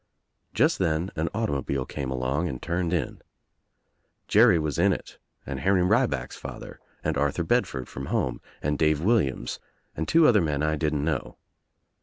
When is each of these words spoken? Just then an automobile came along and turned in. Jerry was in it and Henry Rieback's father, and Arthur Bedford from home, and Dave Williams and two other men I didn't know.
Just 0.55 0.79
then 0.79 1.11
an 1.15 1.29
automobile 1.31 1.85
came 1.85 2.09
along 2.09 2.49
and 2.49 2.59
turned 2.59 2.91
in. 2.91 3.21
Jerry 4.27 4.57
was 4.57 4.79
in 4.79 4.93
it 4.93 5.19
and 5.45 5.59
Henry 5.59 5.83
Rieback's 5.83 6.37
father, 6.37 6.79
and 7.03 7.19
Arthur 7.19 7.43
Bedford 7.43 7.87
from 7.87 8.07
home, 8.07 8.41
and 8.63 8.79
Dave 8.79 9.01
Williams 9.01 9.59
and 9.95 10.07
two 10.07 10.25
other 10.25 10.41
men 10.41 10.63
I 10.63 10.75
didn't 10.75 11.05
know. 11.05 11.37